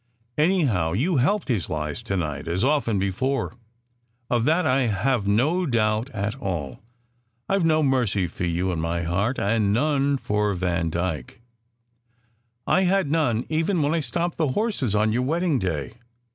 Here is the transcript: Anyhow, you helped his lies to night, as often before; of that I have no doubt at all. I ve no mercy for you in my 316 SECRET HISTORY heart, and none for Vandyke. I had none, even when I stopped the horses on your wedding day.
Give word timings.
Anyhow, 0.39 0.93
you 0.93 1.17
helped 1.17 1.47
his 1.47 1.69
lies 1.69 2.01
to 2.01 2.17
night, 2.17 2.47
as 2.47 2.63
often 2.63 2.97
before; 2.97 3.53
of 4.31 4.45
that 4.45 4.65
I 4.65 4.87
have 4.87 5.27
no 5.27 5.67
doubt 5.67 6.09
at 6.09 6.33
all. 6.41 6.79
I 7.47 7.55
ve 7.59 7.65
no 7.65 7.83
mercy 7.83 8.25
for 8.25 8.43
you 8.45 8.71
in 8.71 8.79
my 8.79 9.01
316 9.01 9.05
SECRET 9.05 9.33
HISTORY 9.35 9.45
heart, 9.45 9.55
and 9.55 9.73
none 9.73 10.17
for 10.17 10.55
Vandyke. 10.55 11.41
I 12.65 12.81
had 12.85 13.11
none, 13.11 13.45
even 13.47 13.83
when 13.83 13.93
I 13.93 13.99
stopped 13.99 14.39
the 14.39 14.53
horses 14.57 14.95
on 14.95 15.11
your 15.13 15.21
wedding 15.21 15.59
day. 15.59 15.93